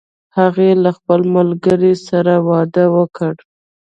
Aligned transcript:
هغې 0.37 0.69
له 0.83 0.89
خپل 0.97 1.19
ملګری 1.35 1.93
سره 2.07 2.33
واده 2.49 2.85
وکړ 2.95 3.33